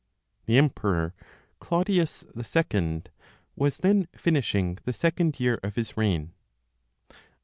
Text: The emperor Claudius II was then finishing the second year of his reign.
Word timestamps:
The 0.47 0.57
emperor 0.57 1.13
Claudius 1.59 2.25
II 2.33 3.03
was 3.55 3.77
then 3.77 4.07
finishing 4.15 4.79
the 4.83 4.93
second 4.93 5.39
year 5.39 5.59
of 5.61 5.75
his 5.75 5.95
reign. 5.95 6.33